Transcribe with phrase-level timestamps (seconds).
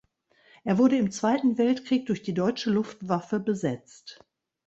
[0.63, 4.25] Er wurde im Zweiten Weltkrieg durch die deutsche Luftwaffe besetzt.